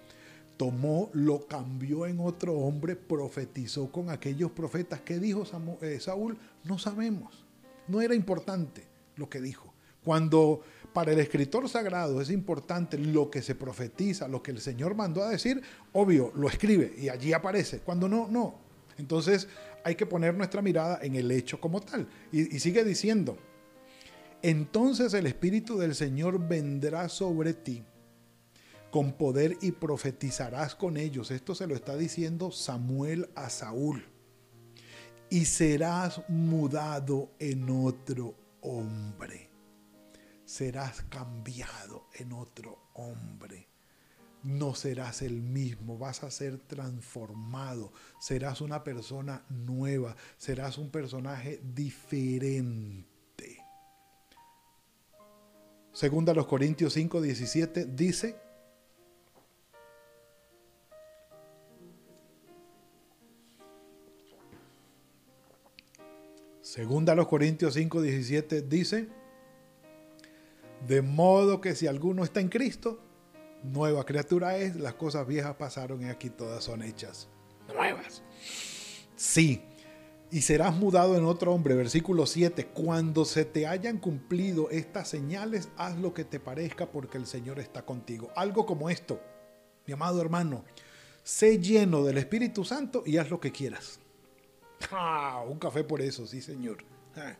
tomó, 0.57 1.11
lo 1.13 1.45
cambió 1.45 2.07
en 2.07 2.19
otro 2.19 2.53
hombre, 2.53 2.95
profetizó 2.95 3.91
con 3.91 4.09
aquellos 4.09 4.49
profetas. 4.49 5.01
¿Qué 5.01 5.19
dijo 5.19 5.43
eh, 5.81 5.99
Saúl? 5.99 6.39
No 6.63 6.79
sabemos. 6.79 7.45
No 7.87 8.01
era 8.01 8.15
importante 8.15 8.87
lo 9.17 9.29
que 9.29 9.39
dijo. 9.39 9.75
Cuando 10.03 10.61
para 10.91 11.11
el 11.11 11.19
escritor 11.19 11.69
sagrado 11.69 12.19
es 12.19 12.31
importante 12.31 12.97
lo 12.97 13.29
que 13.29 13.43
se 13.43 13.53
profetiza, 13.53 14.27
lo 14.27 14.41
que 14.41 14.49
el 14.49 14.59
Señor 14.59 14.95
mandó 14.95 15.21
a 15.21 15.29
decir, 15.29 15.61
obvio, 15.93 16.31
lo 16.35 16.47
escribe 16.47 16.95
y 16.97 17.09
allí 17.09 17.31
aparece. 17.31 17.81
Cuando 17.81 18.09
no, 18.09 18.27
no. 18.27 18.55
Entonces 18.97 19.47
hay 19.85 19.93
que 19.93 20.07
poner 20.07 20.33
nuestra 20.33 20.63
mirada 20.63 20.97
en 21.03 21.15
el 21.15 21.29
hecho 21.29 21.61
como 21.61 21.79
tal. 21.79 22.09
Y, 22.31 22.59
sigue 22.59 22.83
diciendo, 22.83 23.37
entonces 24.41 25.13
el 25.13 25.27
Espíritu 25.27 25.77
del 25.77 25.93
Señor 25.93 26.39
vendrá 26.39 27.07
sobre 27.07 27.53
ti 27.53 27.83
con 28.89 29.13
poder 29.13 29.55
y 29.61 29.73
profetizarás 29.73 30.73
con 30.73 30.97
ellos. 30.97 31.29
Esto 31.29 31.53
se 31.53 31.67
lo 31.67 31.75
está 31.75 31.95
diciendo 31.95 32.51
Samuel 32.51 33.29
a 33.35 33.51
Saúl. 33.51 34.03
Y 35.29 35.45
serás 35.45 36.19
mudado 36.29 37.31
en 37.37 37.69
otro 37.69 38.35
hombre. 38.61 39.51
Serás 40.45 41.03
cambiado 41.03 42.07
en 42.15 42.33
otro 42.33 42.89
hombre 42.95 43.74
no 44.45 44.75
serás 44.75 45.23
el 45.23 45.41
mismo, 45.41 45.97
vas 45.97 46.23
a 46.23 46.29
ser 46.29 46.59
transformado, 46.59 47.91
serás 48.19 48.61
una 48.61 48.83
persona 48.83 49.43
nueva, 49.49 50.15
serás 50.37 50.77
un 50.77 50.91
personaje 50.91 51.59
diferente. 51.63 53.05
Segunda 55.91 56.33
los 56.35 56.45
Corintios 56.45 56.93
5, 56.93 57.21
17 57.21 57.85
dice, 57.85 58.35
Segunda 66.61 67.15
los 67.15 67.27
Corintios 67.27 67.73
5, 67.73 68.01
17 68.01 68.61
dice, 68.61 69.07
de 70.85 71.01
modo 71.01 71.61
que 71.61 71.73
si 71.73 71.87
alguno 71.87 72.23
está 72.23 72.41
en 72.41 72.49
Cristo, 72.49 73.04
nueva 73.71 74.05
criatura 74.05 74.57
es, 74.57 74.75
las 74.75 74.93
cosas 74.95 75.27
viejas 75.27 75.55
pasaron 75.55 76.01
y 76.01 76.09
aquí 76.09 76.29
todas 76.29 76.63
son 76.63 76.83
hechas 76.83 77.27
nuevas. 77.67 78.21
Sí, 79.15 79.61
y 80.31 80.41
serás 80.41 80.75
mudado 80.75 81.15
en 81.17 81.25
otro 81.25 81.53
hombre. 81.53 81.75
Versículo 81.75 82.25
7. 82.25 82.67
Cuando 82.67 83.25
se 83.25 83.45
te 83.45 83.67
hayan 83.67 83.99
cumplido 83.99 84.69
estas 84.69 85.07
señales, 85.07 85.69
haz 85.77 85.97
lo 85.97 86.13
que 86.13 86.25
te 86.25 86.39
parezca 86.39 86.91
porque 86.91 87.17
el 87.17 87.25
Señor 87.25 87.59
está 87.59 87.85
contigo. 87.85 88.31
Algo 88.35 88.65
como 88.65 88.89
esto, 88.89 89.21
mi 89.85 89.93
amado 89.93 90.21
hermano, 90.21 90.65
sé 91.23 91.59
lleno 91.59 92.03
del 92.03 92.17
Espíritu 92.17 92.65
Santo 92.65 93.03
y 93.05 93.17
haz 93.17 93.29
lo 93.29 93.39
que 93.39 93.51
quieras. 93.51 93.99
Ah, 94.91 95.43
un 95.47 95.57
café 95.57 95.83
por 95.83 96.01
eso, 96.01 96.27
sí, 96.27 96.41
Señor. 96.41 96.83
Ah. 97.15 97.37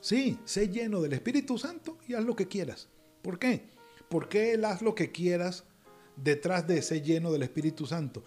Sí, 0.00 0.38
sé 0.44 0.68
lleno 0.68 1.00
del 1.00 1.12
Espíritu 1.12 1.58
Santo 1.58 1.98
y 2.06 2.14
haz 2.14 2.24
lo 2.24 2.34
que 2.34 2.48
quieras. 2.48 2.88
¿Por 3.26 3.40
qué? 3.40 3.64
Porque 4.08 4.52
Él 4.52 4.64
haz 4.64 4.82
lo 4.82 4.94
que 4.94 5.10
quieras 5.10 5.64
detrás 6.14 6.64
de 6.68 6.78
ese 6.78 7.02
lleno 7.02 7.32
del 7.32 7.42
Espíritu 7.42 7.84
Santo. 7.84 8.22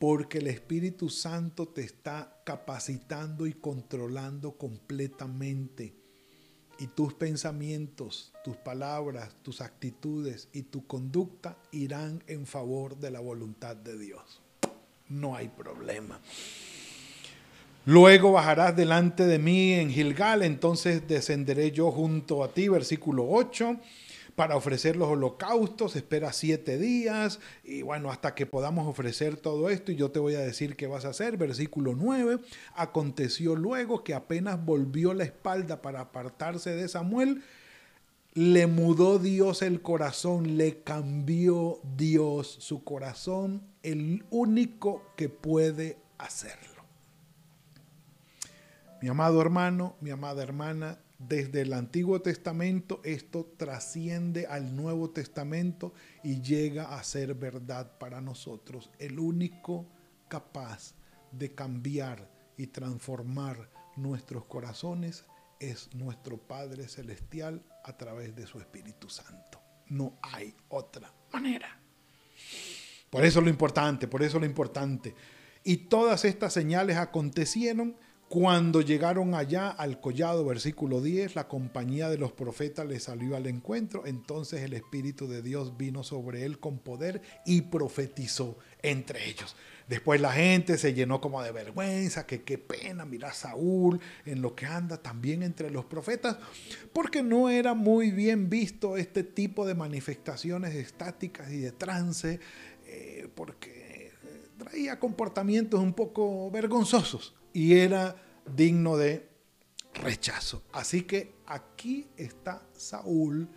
Porque 0.00 0.38
el 0.38 0.48
Espíritu 0.48 1.10
Santo 1.10 1.68
te 1.68 1.82
está 1.82 2.42
capacitando 2.44 3.46
y 3.46 3.52
controlando 3.52 4.58
completamente. 4.58 5.94
Y 6.80 6.88
tus 6.88 7.14
pensamientos, 7.14 8.32
tus 8.42 8.56
palabras, 8.56 9.32
tus 9.42 9.60
actitudes 9.60 10.48
y 10.52 10.62
tu 10.62 10.88
conducta 10.88 11.56
irán 11.70 12.24
en 12.26 12.44
favor 12.44 12.96
de 12.96 13.12
la 13.12 13.20
voluntad 13.20 13.76
de 13.76 13.96
Dios. 13.96 14.42
No 15.08 15.36
hay 15.36 15.50
problema. 15.50 16.20
Luego 17.84 18.32
bajarás 18.32 18.74
delante 18.74 19.24
de 19.24 19.38
mí 19.38 19.74
en 19.74 19.90
Gilgal, 19.90 20.42
entonces 20.42 21.06
descenderé 21.06 21.70
yo 21.70 21.92
junto 21.92 22.42
a 22.42 22.52
ti, 22.52 22.66
versículo 22.66 23.28
8 23.28 23.78
para 24.34 24.56
ofrecer 24.56 24.96
los 24.96 25.08
holocaustos, 25.08 25.96
espera 25.96 26.32
siete 26.32 26.78
días 26.78 27.38
y 27.64 27.82
bueno, 27.82 28.10
hasta 28.10 28.34
que 28.34 28.46
podamos 28.46 28.88
ofrecer 28.88 29.36
todo 29.36 29.68
esto 29.68 29.92
y 29.92 29.96
yo 29.96 30.10
te 30.10 30.18
voy 30.18 30.34
a 30.34 30.40
decir 30.40 30.76
qué 30.76 30.86
vas 30.86 31.04
a 31.04 31.10
hacer. 31.10 31.36
Versículo 31.36 31.94
9, 31.94 32.38
aconteció 32.74 33.54
luego 33.54 34.04
que 34.04 34.14
apenas 34.14 34.64
volvió 34.64 35.14
la 35.14 35.24
espalda 35.24 35.82
para 35.82 36.00
apartarse 36.00 36.70
de 36.74 36.88
Samuel, 36.88 37.42
le 38.34 38.66
mudó 38.66 39.18
Dios 39.18 39.60
el 39.60 39.82
corazón, 39.82 40.56
le 40.56 40.82
cambió 40.82 41.80
Dios 41.96 42.56
su 42.60 42.82
corazón, 42.82 43.62
el 43.82 44.24
único 44.30 45.02
que 45.16 45.28
puede 45.28 45.98
hacerlo. 46.16 46.72
Mi 49.02 49.08
amado 49.08 49.42
hermano, 49.42 49.96
mi 50.00 50.10
amada 50.10 50.42
hermana, 50.42 50.98
desde 51.28 51.62
el 51.62 51.72
Antiguo 51.72 52.20
Testamento, 52.20 53.00
esto 53.04 53.52
trasciende 53.56 54.46
al 54.46 54.74
Nuevo 54.74 55.10
Testamento 55.10 55.94
y 56.22 56.40
llega 56.40 56.96
a 56.96 57.04
ser 57.04 57.34
verdad 57.34 57.98
para 57.98 58.20
nosotros. 58.20 58.90
El 58.98 59.18
único 59.18 59.86
capaz 60.28 60.94
de 61.30 61.54
cambiar 61.54 62.28
y 62.56 62.66
transformar 62.66 63.70
nuestros 63.96 64.44
corazones 64.46 65.24
es 65.60 65.94
nuestro 65.94 66.38
Padre 66.38 66.88
Celestial 66.88 67.62
a 67.84 67.96
través 67.96 68.34
de 68.34 68.46
su 68.46 68.58
Espíritu 68.58 69.08
Santo. 69.08 69.60
No 69.88 70.18
hay 70.22 70.54
otra 70.68 71.12
manera. 71.32 71.78
Por 73.10 73.24
eso 73.24 73.40
lo 73.40 73.50
importante, 73.50 74.08
por 74.08 74.22
eso 74.22 74.40
lo 74.40 74.46
importante. 74.46 75.14
Y 75.64 75.76
todas 75.76 76.24
estas 76.24 76.52
señales 76.52 76.96
acontecieron 76.96 77.96
cuando 78.32 78.80
llegaron 78.80 79.34
allá 79.34 79.68
al 79.68 80.00
collado, 80.00 80.46
versículo 80.46 81.02
10, 81.02 81.34
la 81.34 81.48
compañía 81.48 82.08
de 82.08 82.16
los 82.16 82.32
profetas 82.32 82.86
le 82.86 82.98
salió 82.98 83.36
al 83.36 83.46
encuentro, 83.46 84.06
entonces 84.06 84.62
el 84.62 84.72
Espíritu 84.72 85.28
de 85.28 85.42
Dios 85.42 85.76
vino 85.76 86.02
sobre 86.02 86.46
él 86.46 86.58
con 86.58 86.78
poder 86.78 87.20
y 87.44 87.60
profetizó 87.60 88.56
entre 88.80 89.28
ellos. 89.28 89.54
Después 89.86 90.18
la 90.22 90.32
gente 90.32 90.78
se 90.78 90.94
llenó 90.94 91.20
como 91.20 91.42
de 91.42 91.52
vergüenza, 91.52 92.24
que 92.24 92.40
qué 92.40 92.56
pena, 92.56 93.04
mira 93.04 93.34
Saúl 93.34 94.00
en 94.24 94.40
lo 94.40 94.54
que 94.54 94.64
anda 94.64 94.96
también 94.96 95.42
entre 95.42 95.70
los 95.70 95.84
profetas, 95.84 96.38
porque 96.94 97.22
no 97.22 97.50
era 97.50 97.74
muy 97.74 98.12
bien 98.12 98.48
visto 98.48 98.96
este 98.96 99.24
tipo 99.24 99.66
de 99.66 99.74
manifestaciones 99.74 100.74
estáticas 100.74 101.52
y 101.52 101.58
de 101.58 101.72
trance, 101.72 102.40
eh, 102.86 103.28
porque 103.34 104.10
traía 104.56 104.98
comportamientos 104.98 105.78
un 105.80 105.92
poco 105.92 106.50
vergonzosos 106.50 107.34
y 107.52 107.74
era 107.74 108.16
digno 108.56 108.96
de 108.96 109.28
rechazo. 109.94 110.62
Así 110.72 111.02
que 111.02 111.34
aquí 111.46 112.06
está 112.16 112.62
Saúl 112.76 113.48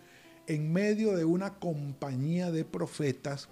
en 0.46 0.72
medio 0.72 1.16
de 1.16 1.24
una 1.24 1.58
compañía 1.58 2.50
de 2.50 2.64
profetas, 2.64 3.48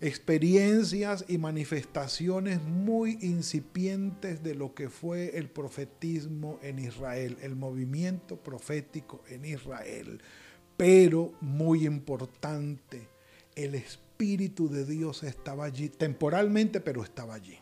experiencias 0.00 1.24
y 1.28 1.38
manifestaciones 1.38 2.62
muy 2.62 3.18
incipientes 3.20 4.42
de 4.42 4.54
lo 4.54 4.74
que 4.74 4.88
fue 4.88 5.36
el 5.38 5.48
profetismo 5.48 6.58
en 6.62 6.78
Israel, 6.78 7.36
el 7.42 7.54
movimiento 7.54 8.36
profético 8.36 9.22
en 9.28 9.44
Israel. 9.44 10.20
Pero 10.76 11.32
muy 11.40 11.86
importante, 11.86 13.08
el 13.54 13.74
Espíritu 13.74 14.68
de 14.68 14.86
Dios 14.86 15.22
estaba 15.22 15.66
allí, 15.66 15.88
temporalmente, 15.88 16.80
pero 16.80 17.04
estaba 17.04 17.34
allí. 17.34 17.61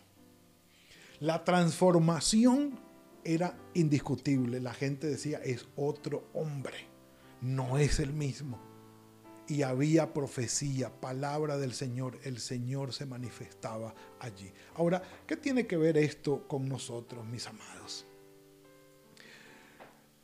La 1.21 1.45
transformación 1.45 2.81
era 3.25 3.55
indiscutible. 3.75 4.59
La 4.59 4.73
gente 4.73 5.07
decía, 5.07 5.39
es 5.45 5.69
otro 5.77 6.25
hombre, 6.33 6.87
no 7.43 7.77
es 7.77 8.01
el 8.01 8.15
mismo. 8.15 8.59
Y 9.47 9.61
había 9.61 10.15
profecía, 10.15 10.99
palabra 10.99 11.59
del 11.59 11.75
Señor, 11.75 12.19
el 12.25 12.41
Señor 12.41 12.95
se 12.95 13.05
manifestaba 13.05 13.95
allí. 14.19 14.51
Ahora, 14.77 15.03
¿qué 15.27 15.37
tiene 15.37 15.67
que 15.67 15.77
ver 15.77 15.99
esto 15.99 16.49
con 16.49 16.71
nosotros, 16.71 17.27
mis 17.27 17.47
amados? 17.47 18.07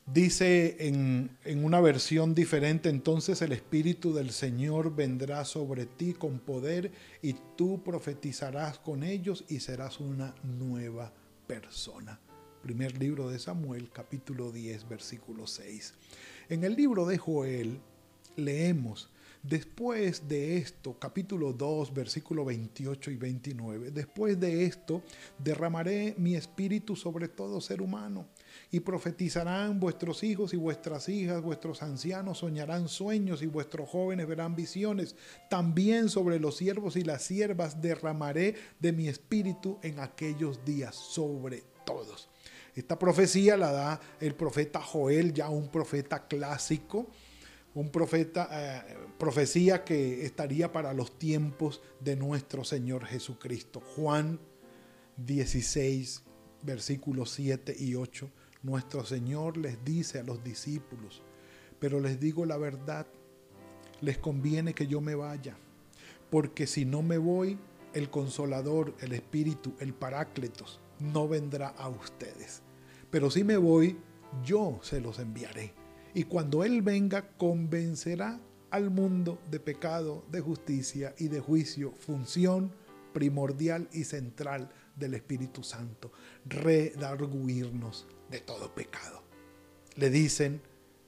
Dice 0.06 0.76
en, 0.86 1.36
una 1.64 1.80
versión 1.80 2.32
diferente, 2.32 2.88
entonces 2.88 3.42
el 3.42 3.50
Espíritu 3.50 4.14
del 4.14 4.30
Señor 4.30 4.94
vendrá 4.94 5.44
sobre 5.44 5.84
ti 5.84 6.12
con 6.12 6.38
poder 6.38 6.92
y 7.22 7.34
tú 7.56 7.82
profetizarás 7.82 8.78
con 8.78 9.02
ellos 9.02 9.44
y 9.48 9.58
serás 9.58 9.98
una 9.98 10.32
nueva 10.44 11.12
persona. 11.48 12.20
Primer 12.62 12.96
libro 12.96 13.28
de 13.28 13.40
Samuel, 13.40 13.90
capítulo 13.90 14.52
10, 14.52 14.88
versículo 14.88 15.48
6. 15.48 15.94
En 16.50 16.62
el 16.62 16.76
libro 16.76 17.04
de 17.04 17.18
Joel 17.18 17.80
leemos, 18.36 19.10
después 19.42 20.28
de 20.28 20.58
esto, 20.58 20.96
capítulo 21.00 21.52
2, 21.52 21.92
versículo 21.92 22.44
28 22.44 23.10
y 23.10 23.16
29, 23.16 23.90
después 23.90 24.38
de 24.38 24.66
esto 24.66 25.02
derramaré 25.36 26.14
mi 26.16 26.36
espíritu 26.36 26.94
sobre 26.94 27.26
todo 27.26 27.60
ser 27.60 27.82
humano 27.82 28.28
y 28.70 28.80
profetizarán 28.80 29.80
vuestros 29.80 30.22
hijos 30.22 30.52
y 30.54 30.56
vuestras 30.56 31.08
hijas, 31.08 31.42
vuestros 31.42 31.82
ancianos 31.82 32.38
soñarán 32.38 32.88
sueños 32.88 33.42
y 33.42 33.46
vuestros 33.46 33.88
jóvenes 33.88 34.26
verán 34.26 34.56
visiones. 34.56 35.16
También 35.48 36.08
sobre 36.08 36.38
los 36.38 36.56
siervos 36.56 36.96
y 36.96 37.02
las 37.02 37.22
siervas 37.22 37.80
derramaré 37.80 38.54
de 38.80 38.92
mi 38.92 39.08
espíritu 39.08 39.78
en 39.82 40.00
aquellos 40.00 40.64
días, 40.64 40.94
sobre 40.94 41.64
todos. 41.84 42.28
Esta 42.75 42.98
profecía 42.98 43.56
la 43.56 43.72
da 43.72 44.00
el 44.20 44.34
profeta 44.34 44.82
Joel, 44.82 45.32
ya 45.32 45.48
un 45.48 45.68
profeta 45.68 46.26
clásico, 46.26 47.06
un 47.75 47.90
profeta, 47.90 48.49
eh, 48.52 48.97
profecía 49.19 49.84
que 49.84 50.25
estaría 50.25 50.73
para 50.73 50.92
los 50.92 51.19
tiempos 51.19 51.82
de 52.00 52.16
nuestro 52.16 52.64
Señor 52.64 53.06
Jesucristo. 53.06 53.80
Juan 53.80 54.40
16, 55.16 56.23
versículos 56.62 57.30
7 57.30 57.75
y 57.78 57.95
8 57.95 58.30
nuestro 58.67 59.05
Señor 59.05 59.57
les 59.57 59.85
dice 59.85 60.19
a 60.19 60.25
los 60.25 60.43
discípulos, 60.43 61.23
pero 61.79 62.00
les 62.00 62.19
digo 62.19 62.45
la 62.45 62.57
verdad, 62.57 63.07
les 64.00 64.19
conviene 64.19 64.75
que 64.75 64.89
yo 64.89 65.00
me 65.00 65.15
vaya, 65.15 65.57
porque 66.31 66.67
si 66.67 66.85
no 66.85 67.00
me 67.02 67.17
voy, 67.17 67.59
el 67.95 68.11
consolador, 68.11 68.95
el 69.00 69.13
Espíritu, 69.13 69.75
el 69.79 69.95
Parácletos, 69.95 70.81
no 70.99 71.29
vendrá 71.29 71.69
a 71.69 71.89
ustedes. 71.89 72.61
Pero 73.09 73.31
si 73.31 73.45
me 73.45 73.57
voy, 73.57 73.97
yo 74.45 74.81
se 74.83 75.00
los 75.00 75.21
enviaré. 75.21 75.73
Y 76.13 76.25
cuando 76.25 76.65
Él 76.65 76.83
venga, 76.83 77.29
convencerá 77.39 78.41
al 78.71 78.91
mundo 78.91 79.39
de 79.49 79.61
pecado, 79.61 80.25
de 80.33 80.41
justicia 80.41 81.15
y 81.19 81.29
de 81.29 81.39
juicio, 81.39 81.93
función 81.93 82.73
primordial 83.13 83.89
y 83.93 84.05
central 84.05 84.71
del 84.97 85.15
Espíritu 85.15 85.63
Santo, 85.63 86.11
redarguirnos 86.45 88.07
de 88.30 88.41
todo 88.41 88.75
pecado. 88.75 89.23
Le 89.95 90.10
dicen 90.10 90.60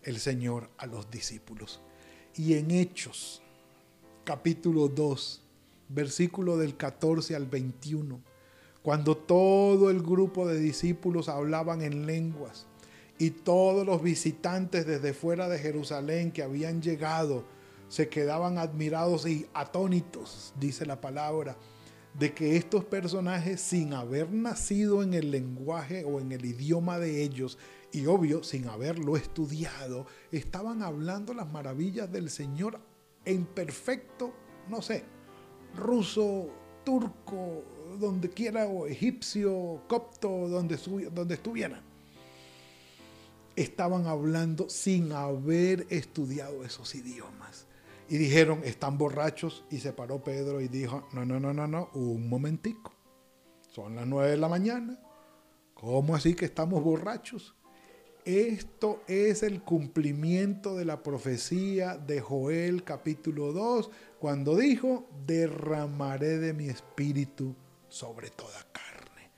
el 0.03 0.19
Señor 0.19 0.71
a 0.79 0.87
los 0.87 1.11
discípulos. 1.11 1.81
Y 2.35 2.55
en 2.55 2.71
Hechos, 2.71 3.43
capítulo 4.25 4.89
2, 4.89 5.43
versículo 5.89 6.57
del 6.57 6.77
14 6.77 7.35
al 7.35 7.47
21, 7.47 8.21
cuando 8.83 9.17
todo 9.17 9.91
el 9.91 10.03
grupo 10.03 10.47
de 10.47 10.59
discípulos 10.59 11.29
hablaban 11.29 11.83
en 11.83 12.07
lenguas 12.07 12.67
y 13.19 13.31
todos 13.31 13.85
los 13.85 14.03
visitantes 14.03 14.87
desde 14.87 15.13
fuera 15.13 15.49
de 15.49 15.59
Jerusalén 15.59 16.31
que 16.31 16.43
habían 16.43 16.81
llegado 16.81 17.45
se 17.89 18.09
quedaban 18.09 18.59
admirados 18.59 19.27
y 19.27 19.47
atónitos, 19.55 20.53
dice 20.61 20.87
la 20.87 21.01
palabra, 21.01 21.57
de 22.19 22.35
que 22.35 22.57
estos 22.57 22.85
personajes, 22.85 23.61
sin 23.61 23.93
haber 23.95 24.31
nacido 24.33 25.03
en 25.03 25.15
el 25.15 25.31
lenguaje 25.31 26.05
o 26.05 26.21
en 26.21 26.33
el 26.33 26.45
idioma 26.45 26.99
de 26.99 27.23
ellos, 27.23 27.59
y 27.93 28.07
obvio, 28.07 28.43
sin 28.43 28.69
haberlo 28.69 29.17
estudiado, 29.17 30.07
estaban 30.33 30.83
hablando 30.83 31.33
las 31.33 31.51
maravillas 31.51 32.11
del 32.11 32.29
Señor 32.29 32.81
en 33.25 33.45
perfecto, 33.45 34.35
no 34.69 34.83
sé, 34.83 35.05
ruso, 35.77 36.51
turco, 36.85 37.63
donde 38.01 38.31
quiera, 38.31 38.67
o 38.67 38.87
egipcio, 38.87 39.83
copto, 39.89 40.49
donde, 40.49 40.77
donde 41.13 41.35
estuvieran. 41.35 41.83
Estaban 43.55 44.07
hablando 44.07 44.69
sin 44.69 45.13
haber 45.13 45.87
estudiado 45.89 46.65
esos 46.65 46.95
idiomas. 46.95 47.68
Y 48.09 48.17
dijeron, 48.17 48.63
están 48.65 48.99
borrachos. 48.99 49.65
Y 49.71 49.79
se 49.79 49.93
paró 49.93 50.23
Pedro 50.23 50.61
y 50.61 50.69
dijo, 50.69 51.07
no, 51.13 51.25
no, 51.25 51.39
no, 51.39 51.53
no, 51.53 51.67
no, 51.67 51.91
un 51.95 52.29
momentico. 52.29 52.93
Son 53.71 53.95
las 53.95 54.07
nueve 54.07 54.31
de 54.31 54.37
la 54.39 54.49
mañana. 54.49 54.99
¿Cómo 55.75 56.17
así 56.17 56.35
que 56.35 56.47
estamos 56.47 56.83
borrachos? 56.83 57.55
Esto 58.25 59.03
es 59.07 59.43
el 59.43 59.63
cumplimiento 59.63 60.77
de 60.77 60.85
la 60.85 61.03
profecía 61.03 61.97
de 61.97 62.21
Joel 62.21 62.85
capítulo 62.85 63.53
2, 63.53 63.91
cuando 64.19 64.57
dijo, 64.57 65.09
derramaré 65.25 66.39
de 66.39 66.53
mi 66.53 66.69
espíritu 66.69 67.55
sobre 67.89 68.29
toda 68.31 68.67
carne. 68.73 69.31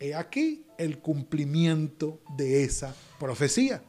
He 0.00 0.14
aquí 0.14 0.66
el 0.78 0.98
cumplimiento 0.98 2.20
de 2.36 2.64
esa 2.64 2.96
profecía. 3.20 3.82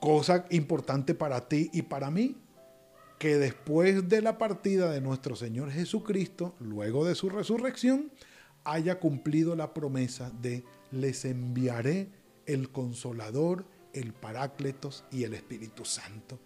Cosa 0.00 0.46
importante 0.50 1.14
para 1.14 1.46
ti 1.48 1.70
y 1.72 1.82
para 1.82 2.10
mí, 2.10 2.41
que 3.22 3.38
después 3.38 4.08
de 4.08 4.20
la 4.20 4.36
partida 4.36 4.90
de 4.90 5.00
nuestro 5.00 5.36
Señor 5.36 5.70
Jesucristo, 5.70 6.56
luego 6.58 7.04
de 7.04 7.14
su 7.14 7.30
resurrección, 7.30 8.10
haya 8.64 8.98
cumplido 8.98 9.54
la 9.54 9.74
promesa 9.74 10.32
de 10.42 10.64
les 10.90 11.24
enviaré 11.24 12.08
el 12.46 12.72
consolador, 12.72 13.64
el 13.92 14.12
parácletos 14.12 15.04
y 15.12 15.22
el 15.22 15.34
Espíritu 15.34 15.84
Santo. 15.84 16.40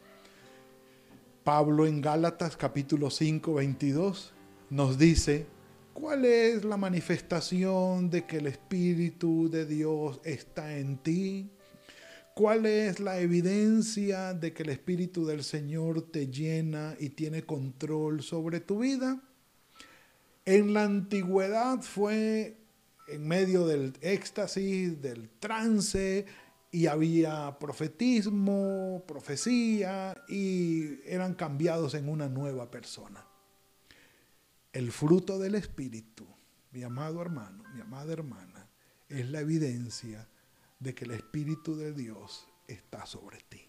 Pablo 1.44 1.86
en 1.86 2.02
Gálatas 2.02 2.58
capítulo 2.58 3.08
5, 3.08 3.54
22 3.54 4.34
nos 4.68 4.98
dice, 4.98 5.46
¿cuál 5.94 6.26
es 6.26 6.62
la 6.62 6.76
manifestación 6.76 8.10
de 8.10 8.26
que 8.26 8.36
el 8.36 8.48
Espíritu 8.48 9.48
de 9.48 9.64
Dios 9.64 10.20
está 10.24 10.76
en 10.76 10.98
ti? 10.98 11.50
¿Cuál 12.36 12.66
es 12.66 13.00
la 13.00 13.18
evidencia 13.18 14.34
de 14.34 14.52
que 14.52 14.62
el 14.62 14.68
Espíritu 14.68 15.24
del 15.24 15.42
Señor 15.42 16.02
te 16.02 16.26
llena 16.26 16.94
y 17.00 17.08
tiene 17.08 17.44
control 17.44 18.22
sobre 18.22 18.60
tu 18.60 18.80
vida? 18.80 19.22
En 20.44 20.74
la 20.74 20.84
antigüedad 20.84 21.80
fue 21.80 22.58
en 23.08 23.26
medio 23.26 23.66
del 23.66 23.94
éxtasis, 24.02 25.00
del 25.00 25.30
trance, 25.40 26.26
y 26.70 26.88
había 26.88 27.58
profetismo, 27.58 29.02
profecía, 29.08 30.22
y 30.28 31.00
eran 31.06 31.32
cambiados 31.36 31.94
en 31.94 32.06
una 32.06 32.28
nueva 32.28 32.70
persona. 32.70 33.24
El 34.74 34.92
fruto 34.92 35.38
del 35.38 35.54
Espíritu, 35.54 36.26
mi 36.70 36.82
amado 36.82 37.22
hermano, 37.22 37.64
mi 37.74 37.80
amada 37.80 38.12
hermana, 38.12 38.68
es 39.08 39.26
la 39.30 39.40
evidencia 39.40 40.28
de 40.78 40.94
que 40.94 41.04
el 41.04 41.12
Espíritu 41.12 41.76
de 41.76 41.92
Dios 41.92 42.48
está 42.68 43.06
sobre 43.06 43.38
ti. 43.48 43.62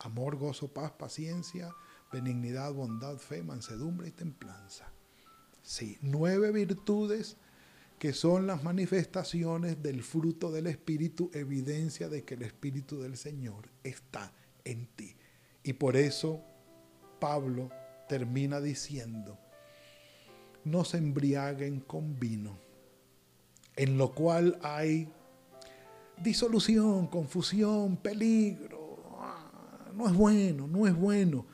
Amor, 0.00 0.36
gozo, 0.36 0.72
paz, 0.72 0.92
paciencia, 0.92 1.72
benignidad, 2.12 2.72
bondad, 2.72 3.16
fe, 3.18 3.42
mansedumbre 3.42 4.08
y 4.08 4.12
templanza. 4.12 4.92
Sí, 5.62 5.98
nueve 6.02 6.50
virtudes 6.50 7.36
que 7.98 8.12
son 8.12 8.48
las 8.48 8.64
manifestaciones 8.64 9.80
del 9.80 10.02
fruto 10.02 10.50
del 10.50 10.66
Espíritu, 10.66 11.30
evidencia 11.34 12.08
de 12.08 12.24
que 12.24 12.34
el 12.34 12.42
Espíritu 12.42 13.00
del 13.00 13.16
Señor 13.16 13.68
está 13.84 14.32
en 14.64 14.86
ti. 14.96 15.14
Y 15.62 15.74
por 15.74 15.96
eso 15.96 16.42
Pablo 17.20 17.70
termina 18.08 18.60
diciendo, 18.60 19.38
no 20.64 20.84
se 20.84 20.98
embriaguen 20.98 21.78
con 21.78 22.18
vino, 22.18 22.58
en 23.76 23.96
lo 23.96 24.12
cual 24.12 24.58
hay 24.62 25.08
disolución, 26.22 27.06
confusión, 27.06 27.96
peligro. 27.96 28.98
Ah, 29.20 29.90
no 29.94 30.06
es 30.06 30.14
bueno, 30.14 30.66
no 30.66 30.86
es 30.86 30.94
bueno. 30.94 31.46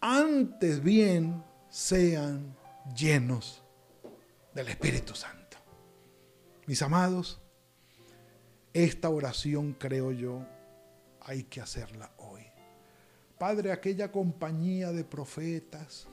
Antes 0.00 0.82
bien 0.82 1.42
sean 1.68 2.54
llenos 2.96 3.62
del 4.54 4.68
Espíritu 4.68 5.14
Santo. 5.14 5.56
Mis 6.66 6.80
amados, 6.82 7.40
esta 8.72 9.08
oración 9.08 9.74
creo 9.74 10.12
yo 10.12 10.46
hay 11.20 11.44
que 11.44 11.60
hacerla 11.60 12.12
hoy. 12.18 12.42
Padre, 13.38 13.72
aquella 13.72 14.12
compañía 14.12 14.92
de 14.92 15.04
profetas 15.04 16.06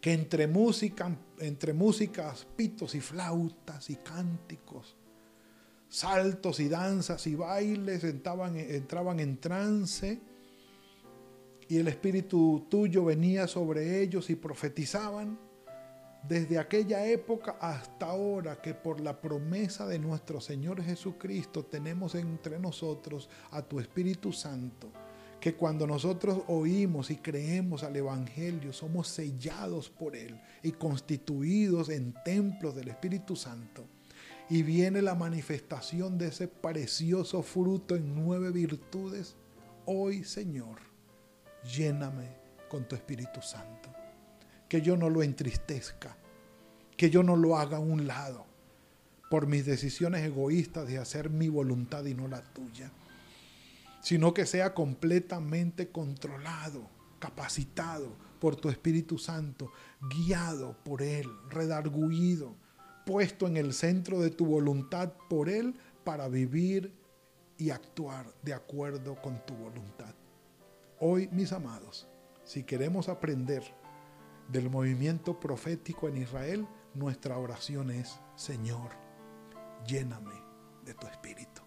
que 0.00 0.12
entre 0.12 0.46
música, 0.46 1.14
entre 1.38 1.72
músicas, 1.72 2.46
pitos 2.56 2.94
y 2.94 3.00
flautas 3.00 3.90
y 3.90 3.96
cánticos, 3.96 4.96
saltos 5.90 6.60
y 6.60 6.68
danzas 6.68 7.26
y 7.26 7.34
bailes 7.34 8.04
entraban, 8.04 8.56
en 9.20 9.40
trance 9.40 10.20
y 11.68 11.76
el 11.76 11.88
espíritu 11.88 12.66
tuyo 12.70 13.04
venía 13.04 13.48
sobre 13.48 14.00
ellos 14.00 14.30
y 14.30 14.36
profetizaban 14.36 15.38
desde 16.26 16.58
aquella 16.58 17.06
época 17.06 17.56
hasta 17.60 18.06
ahora 18.06 18.60
que 18.62 18.72
por 18.72 19.00
la 19.00 19.20
promesa 19.20 19.86
de 19.86 19.98
nuestro 19.98 20.40
Señor 20.40 20.82
Jesucristo 20.82 21.64
tenemos 21.64 22.14
entre 22.14 22.58
nosotros 22.58 23.28
a 23.50 23.62
tu 23.62 23.80
Espíritu 23.80 24.32
Santo, 24.32 24.92
que 25.40 25.54
cuando 25.54 25.86
nosotros 25.86 26.42
oímos 26.48 27.10
y 27.10 27.16
creemos 27.16 27.82
al 27.82 27.96
Evangelio 27.96 28.72
somos 28.72 29.08
sellados 29.08 29.88
por 29.88 30.14
Él 30.14 30.40
y 30.62 30.72
constituidos 30.72 31.88
en 31.88 32.14
templos 32.24 32.76
del 32.76 32.88
Espíritu 32.88 33.34
Santo. 33.34 33.86
Y 34.50 34.62
viene 34.62 35.00
la 35.00 35.14
manifestación 35.14 36.18
de 36.18 36.28
ese 36.28 36.48
precioso 36.48 37.42
fruto 37.42 37.94
en 37.94 38.14
nueve 38.14 38.50
virtudes. 38.50 39.36
Hoy, 39.86 40.24
Señor, 40.24 40.80
lléname 41.64 42.36
con 42.68 42.86
tu 42.86 42.96
Espíritu 42.96 43.40
Santo 43.40 43.90
que 44.70 44.80
yo 44.82 44.96
no 44.96 45.10
lo 45.10 45.24
entristezca, 45.24 46.16
que 46.96 47.10
yo 47.10 47.24
no 47.24 47.34
lo 47.34 47.58
haga 47.58 47.78
a 47.78 47.80
un 47.80 48.06
lado 48.06 48.46
por 49.28 49.48
mis 49.48 49.66
decisiones 49.66 50.24
egoístas 50.24 50.86
de 50.86 50.98
hacer 50.98 51.28
mi 51.28 51.48
voluntad 51.48 52.04
y 52.04 52.14
no 52.14 52.28
la 52.28 52.40
tuya, 52.40 52.92
sino 54.00 54.32
que 54.32 54.46
sea 54.46 54.72
completamente 54.72 55.88
controlado, 55.88 56.88
capacitado 57.18 58.14
por 58.38 58.54
tu 58.54 58.68
Espíritu 58.68 59.18
Santo, 59.18 59.72
guiado 60.00 60.76
por 60.84 61.02
Él, 61.02 61.28
redarguido, 61.48 62.54
puesto 63.10 63.48
en 63.48 63.56
el 63.56 63.72
centro 63.72 64.20
de 64.20 64.30
tu 64.30 64.46
voluntad 64.46 65.12
por 65.28 65.48
Él 65.48 65.74
para 66.04 66.28
vivir 66.28 66.94
y 67.58 67.70
actuar 67.70 68.32
de 68.44 68.54
acuerdo 68.54 69.20
con 69.20 69.44
tu 69.44 69.52
voluntad. 69.54 70.14
Hoy, 71.00 71.28
mis 71.32 71.50
amados, 71.50 72.06
si 72.44 72.62
queremos 72.62 73.08
aprender 73.08 73.64
del 74.46 74.70
movimiento 74.70 75.40
profético 75.40 76.06
en 76.06 76.18
Israel, 76.18 76.68
nuestra 76.94 77.36
oración 77.36 77.90
es, 77.90 78.20
Señor, 78.36 78.92
lléname 79.88 80.36
de 80.84 80.94
tu 80.94 81.08
espíritu. 81.08 81.62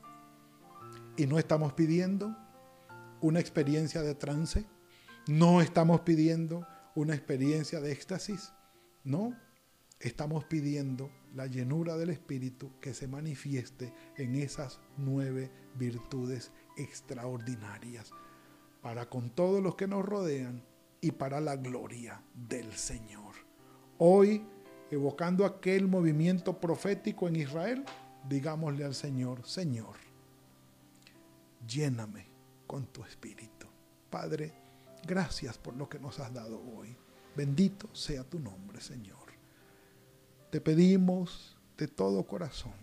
Y 1.17 1.25
no 1.27 1.39
estamos 1.39 1.73
pidiendo 1.73 2.34
una 3.19 3.41
experiencia 3.41 4.01
de 4.01 4.15
trance, 4.15 4.65
no 5.27 5.60
estamos 5.60 5.99
pidiendo 6.01 6.65
una 6.95 7.15
experiencia 7.15 7.82
de 7.82 7.91
éxtasis, 7.91 8.53
no, 9.03 9.36
estamos 10.03 10.43
pidiendo 10.43 11.09
la 11.33 11.47
llenura 11.47 11.95
del 11.95 12.09
Espíritu 12.09 12.71
que 12.81 12.93
se 12.93 13.07
manifieste 13.07 13.93
en 14.17 14.35
esas 14.35 14.81
nueve 14.97 15.49
virtudes 15.75 16.51
extraordinarias 16.77 18.11
para 18.81 19.09
con 19.09 19.29
todos 19.29 19.63
los 19.63 19.75
que 19.75 19.87
nos 19.87 20.05
rodean 20.05 20.61
y 20.99 21.11
para 21.11 21.39
la 21.39 21.55
gloria 21.55 22.21
del 22.33 22.73
Señor. 22.73 23.33
Hoy, 23.97 24.45
evocando 24.91 25.45
aquel 25.45 25.87
movimiento 25.87 26.59
profético 26.59 27.29
en 27.29 27.37
Israel, 27.37 27.85
digámosle 28.27 28.83
al 28.83 28.95
Señor, 28.95 29.45
Señor, 29.45 29.95
lléname 31.65 32.27
con 32.67 32.87
tu 32.87 33.05
espíritu. 33.05 33.67
Padre, 34.09 34.53
gracias 35.07 35.57
por 35.57 35.75
lo 35.75 35.87
que 35.87 35.99
nos 35.99 36.19
has 36.19 36.33
dado 36.33 36.61
hoy. 36.75 36.95
Bendito 37.35 37.93
sea 37.95 38.25
tu 38.25 38.39
nombre, 38.39 38.81
Señor. 38.81 39.22
Te 40.53 40.61
pedimos 40.61 41.57
de 41.77 41.87
todo 41.87 42.27
corazón, 42.27 42.75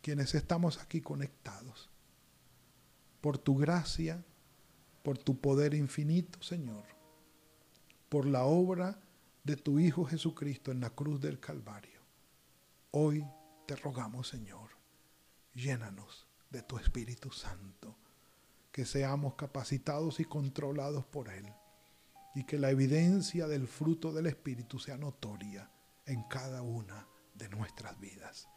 quienes 0.00 0.34
estamos 0.34 0.80
aquí 0.80 1.00
conectados, 1.00 1.88
por 3.20 3.38
tu 3.38 3.56
gracia, 3.56 4.24
por 5.04 5.16
tu 5.16 5.40
poder 5.40 5.74
infinito, 5.74 6.42
Señor 6.42 6.82
por 8.12 8.26
la 8.26 8.44
obra 8.44 9.00
de 9.42 9.56
tu 9.56 9.78
Hijo 9.78 10.04
Jesucristo 10.04 10.70
en 10.70 10.80
la 10.80 10.90
cruz 10.90 11.18
del 11.18 11.40
Calvario. 11.40 12.02
Hoy 12.90 13.24
te 13.66 13.74
rogamos, 13.74 14.28
Señor, 14.28 14.68
llénanos 15.54 16.26
de 16.50 16.60
tu 16.60 16.76
Espíritu 16.76 17.30
Santo, 17.30 17.96
que 18.70 18.84
seamos 18.84 19.32
capacitados 19.36 20.20
y 20.20 20.26
controlados 20.26 21.06
por 21.06 21.30
Él, 21.30 21.46
y 22.34 22.44
que 22.44 22.58
la 22.58 22.70
evidencia 22.70 23.48
del 23.48 23.66
fruto 23.66 24.12
del 24.12 24.26
Espíritu 24.26 24.78
sea 24.78 24.98
notoria 24.98 25.70
en 26.06 26.22
cada 26.24 26.62
una 26.62 27.06
de 27.34 27.48
nuestras 27.48 27.98
vidas. 28.00 28.48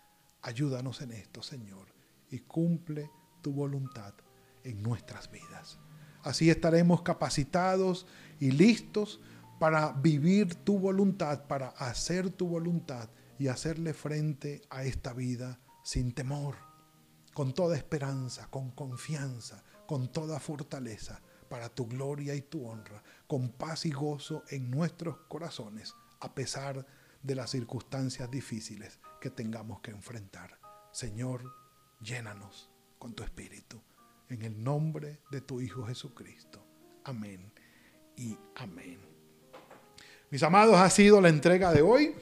Ayúdanos 0.41 1.01
en 1.01 1.11
esto, 1.11 1.41
Señor, 1.41 1.87
y 2.29 2.39
cumple 2.39 3.09
tu 3.41 3.53
voluntad 3.53 4.13
en 4.63 4.81
nuestras 4.81 5.31
vidas. 5.31 5.79
Así 6.23 6.49
estaremos 6.49 7.03
capacitados 7.03 8.07
y 8.39 8.51
listos 8.51 9.21
para 9.59 9.91
vivir 9.91 10.55
tu 10.55 10.79
voluntad, 10.79 11.45
para 11.47 11.69
hacer 11.69 12.29
tu 12.29 12.47
voluntad 12.47 13.09
y 13.37 13.47
hacerle 13.47 13.93
frente 13.93 14.61
a 14.69 14.83
esta 14.83 15.13
vida 15.13 15.59
sin 15.83 16.13
temor, 16.13 16.55
con 17.33 17.53
toda 17.53 17.77
esperanza, 17.77 18.47
con 18.49 18.71
confianza, 18.71 19.63
con 19.87 20.11
toda 20.11 20.39
fortaleza, 20.39 21.21
para 21.47 21.69
tu 21.69 21.87
gloria 21.87 22.33
y 22.33 22.41
tu 22.41 22.67
honra, 22.67 23.03
con 23.27 23.49
paz 23.49 23.85
y 23.85 23.91
gozo 23.91 24.43
en 24.49 24.71
nuestros 24.71 25.17
corazones, 25.27 25.93
a 26.19 26.33
pesar 26.33 26.85
de 27.25 27.35
las 27.35 27.49
circunstancias 27.49 28.29
difíciles 28.29 28.99
que 29.19 29.31
tengamos 29.31 29.81
que 29.81 29.91
enfrentar. 29.91 30.59
Señor, 30.91 31.43
llénanos 31.99 32.69
con 32.99 33.13
tu 33.13 33.23
Espíritu. 33.23 33.81
En 34.29 34.43
el 34.43 34.63
nombre 34.63 35.21
de 35.31 35.41
tu 35.41 35.59
Hijo 35.59 35.85
Jesucristo. 35.85 36.65
Amén 37.03 37.51
y 38.15 38.37
amén. 38.55 38.99
Mis 40.29 40.43
amados, 40.43 40.75
ha 40.75 40.89
sido 40.89 41.19
la 41.19 41.29
entrega 41.29 41.71
de 41.71 41.81
hoy. 41.81 42.15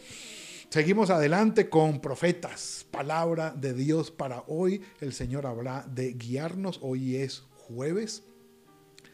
Seguimos 0.69 1.09
adelante 1.09 1.69
con 1.69 1.99
profetas, 1.99 2.85
palabra 2.89 3.51
de 3.51 3.73
Dios 3.73 4.09
para 4.09 4.43
hoy. 4.47 4.81
El 5.01 5.13
Señor 5.13 5.45
habrá 5.45 5.83
de 5.83 6.13
guiarnos. 6.13 6.79
Hoy 6.81 7.17
es 7.17 7.43
jueves. 7.57 8.23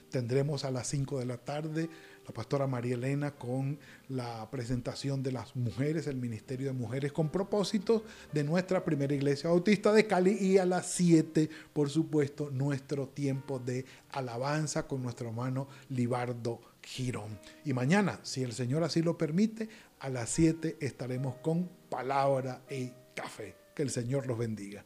Tendremos 0.09 0.65
a 0.65 0.71
las 0.71 0.87
5 0.87 1.19
de 1.19 1.25
la 1.25 1.37
tarde 1.37 1.89
la 2.29 2.33
pastora 2.33 2.67
María 2.67 2.93
Elena 2.93 3.31
con 3.31 3.79
la 4.07 4.47
presentación 4.51 5.23
de 5.23 5.31
las 5.31 5.55
mujeres, 5.55 6.05
el 6.05 6.17
Ministerio 6.17 6.67
de 6.67 6.73
Mujeres 6.73 7.11
con 7.11 7.29
propósitos 7.29 8.03
de 8.31 8.43
nuestra 8.43 8.85
primera 8.85 9.15
iglesia 9.15 9.49
bautista 9.49 9.91
de 9.91 10.05
Cali 10.05 10.37
y 10.39 10.59
a 10.59 10.65
las 10.67 10.91
7, 10.91 11.49
por 11.73 11.89
supuesto, 11.89 12.51
nuestro 12.51 13.07
tiempo 13.07 13.57
de 13.57 13.83
alabanza 14.11 14.85
con 14.85 15.01
nuestro 15.01 15.29
hermano 15.29 15.69
Libardo 15.89 16.61
Girón. 16.83 17.39
Y 17.65 17.73
mañana, 17.73 18.19
si 18.21 18.43
el 18.43 18.53
Señor 18.53 18.83
así 18.83 19.01
lo 19.01 19.17
permite, 19.17 19.67
a 19.99 20.09
las 20.09 20.29
7 20.29 20.77
estaremos 20.81 21.37
con 21.37 21.67
palabra 21.89 22.61
y 22.69 22.91
café. 23.15 23.55
Que 23.73 23.81
el 23.81 23.89
Señor 23.89 24.27
los 24.27 24.37
bendiga. 24.37 24.85